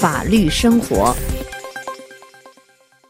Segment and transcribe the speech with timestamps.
[0.00, 1.12] 法律生活。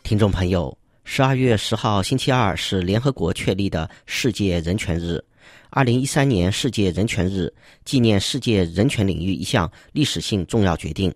[0.02, 5.22] 听众朋友，十二月十号星期二是联合国确立的世界人权日。
[5.68, 7.52] 二零一三年世界人权日
[7.84, 11.14] 纪念世界人权领域一项历史性重要决定，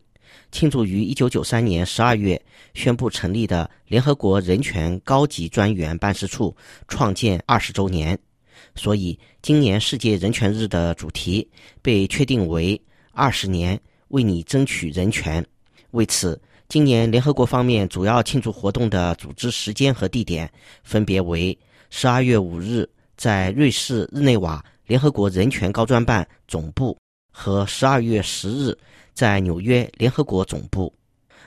[0.51, 2.39] 庆祝于一九九三年十二月
[2.75, 6.55] 宣布成立的联合国人权高级专员办事处
[6.87, 8.19] 创建二十周年。
[8.75, 11.49] 所以，今年世界人权日的主题
[11.81, 12.79] 被确定为
[13.13, 15.43] “二十年为你争取人权”。
[15.93, 16.39] 为此，
[16.69, 20.51] 今年联合国方面主要庆祝活动的组织时间和地点
[20.83, 21.57] 分别为
[21.89, 22.87] 十二月五日。
[23.15, 26.97] 在瑞士日内瓦联合国人权高专办总部
[27.31, 28.77] 和十二月十日
[29.13, 30.93] 在纽约联合国总部。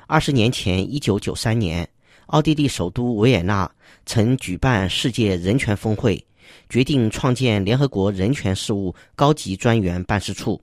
[0.07, 1.85] 二十年前，一九九三年，
[2.27, 3.69] 奥地利首都维也纳
[4.05, 6.23] 曾举办世界人权峰会，
[6.69, 10.61] 决定创建联合国人权事务高级专员办事处。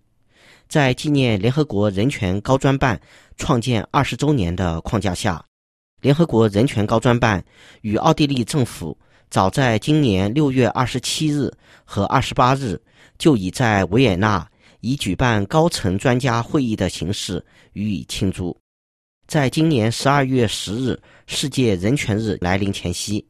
[0.73, 2.99] 在纪念联合国人权高专办
[3.37, 5.45] 创建二十周年的框架下，
[6.01, 7.45] 联合国人权高专办
[7.83, 8.99] 与奥地利政府。
[9.29, 11.53] 早在今年六月二十七日
[11.85, 12.81] 和二十八日，
[13.19, 14.49] 就已在维也纳
[14.81, 17.45] 以举办高层专家会议的形式
[17.75, 18.57] 予以庆祝。
[19.27, 23.23] 在今年十二月十日世界人权日来临前夕，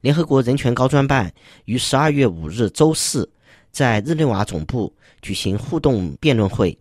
[0.00, 1.32] 联合国人权高专办
[1.66, 3.30] 于十二月五日周四
[3.70, 6.76] 在日内瓦总部举行互动辩论会，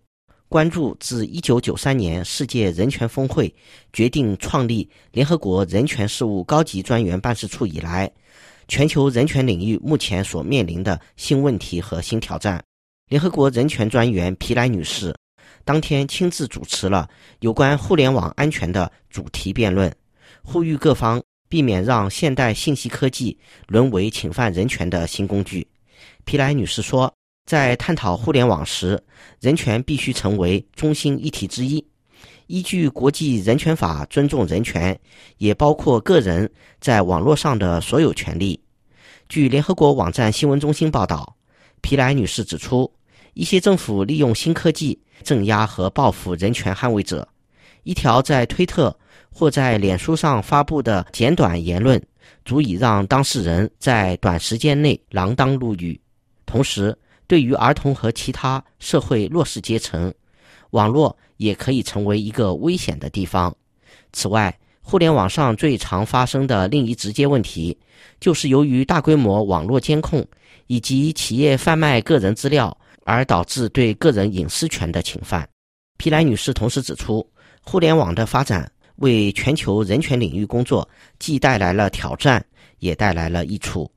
[0.50, 3.54] 关注自一九九三年世界人权峰会
[3.94, 8.12] 决定创立联合国人权事务高级专员办事处以来。
[8.68, 12.64] 全球人权领域目前所面临的新问题和新挑战，
[13.10, 15.16] 联合国人权专员皮莱女士
[15.64, 17.08] 当天亲自主持了
[17.42, 19.96] 有关互联网安全的主题辩论，
[20.44, 25.68] 呼吁各方避免让现代信息科技沦为侵犯人权的新工具。
[26.26, 27.12] 皮莱女士说，
[27.50, 29.04] 在探讨互联网时，
[29.40, 31.84] 人权必须成为中心议题之一。
[32.46, 34.96] 依据国际人权法，尊重人权
[35.40, 36.48] 也包括个人
[36.80, 38.62] 在网络上的所有权利。
[39.28, 41.36] 据联合国网站新闻中心报道，
[41.82, 42.88] 皮莱女士指出，
[43.34, 47.28] 一些政府利用新科技镇压和报复人权捍卫者。
[47.82, 48.96] 一条在推特
[49.32, 52.00] 或在脸书上发布的简短言论，
[52.46, 56.00] 足以让当事人在短时间内锒铛入狱。
[56.46, 56.96] 同时，
[57.30, 60.12] 对于儿童和其他社会弱势阶层，
[60.72, 63.56] 网络也可以成为一个危险的地方。
[64.12, 67.78] 此外，互联网上最常发生的另一直接问题，
[68.20, 70.26] 就是由于大规模网络监控
[70.66, 75.48] 以及企业贩卖个人资料而导致对个人隐私权的侵犯。
[75.98, 77.24] 皮莱女士同时指出，
[77.62, 80.90] 互联网的发展为全球人权领域工作
[81.20, 82.44] 既带来了挑战，
[82.80, 83.88] 也带来了益处。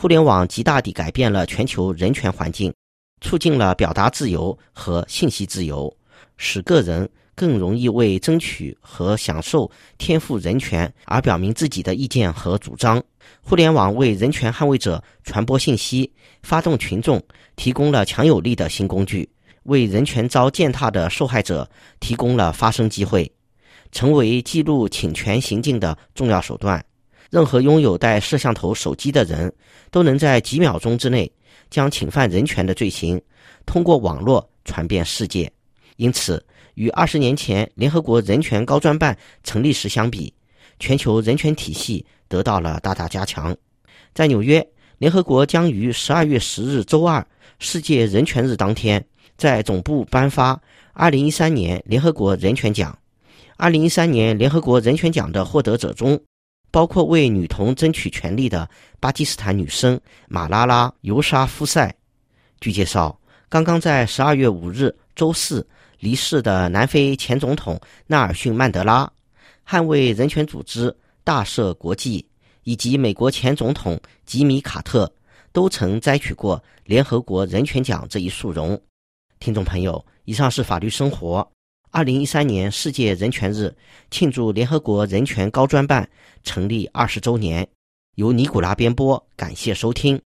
[0.00, 2.72] 互联网极大地改变了全球人权环境，
[3.20, 5.94] 促进了表达自由和信息自由。
[6.38, 13.02] 使个人更容易为争取和享受天赋人权而表明自己的意见和主张。
[13.42, 16.10] 互联网为人权捍卫者传播信息、
[16.42, 17.22] 发动群众
[17.54, 19.28] 提供了强有力的新工具，
[19.64, 23.30] 为人权遭践踏的受害者提供了发声机会，
[23.92, 26.82] 成为记录侵权行径的重要手段。
[27.30, 29.52] 任何拥有带摄像头手机的人
[29.90, 31.30] 都能在几秒钟之内
[31.70, 33.20] 将侵犯人权的罪行
[33.64, 35.50] 通过网络传遍世界。
[35.96, 40.32] 因此，与二十年前联合国人权高专办成立时相比，
[40.78, 43.56] 全球人权体系得到了大大加强。
[44.12, 44.66] 在纽约，
[44.98, 47.24] 联合国将于十二月十日周二
[47.58, 49.04] 世界人权日当天，
[49.36, 50.60] 在总部颁发
[50.92, 52.98] 二零一三年联合国人权奖。
[53.56, 56.18] 二零一三年联合国人权奖的获得者中，
[56.70, 61.94] 包括为女童争取权利的巴基斯坦女生马拉拉·尤沙夫塞。
[62.60, 65.66] 据介绍，刚刚在十二月五日周四。
[66.00, 69.06] 离世的南非前总统纳尔逊·曼德拉、
[69.68, 72.26] 捍卫人权组织大赦国际
[72.62, 75.12] 以及美国前总统吉米·卡特
[75.52, 78.80] 都曾摘取过联合国人权奖这一殊荣。
[79.40, 81.46] 听众朋友，以上是法律生活
[81.92, 83.74] 二零一三年世界人权日
[84.12, 86.08] 庆祝联合国人权高专办
[86.44, 87.66] 成立二十周年，
[88.14, 90.20] 由尼古拉编播，感谢收听。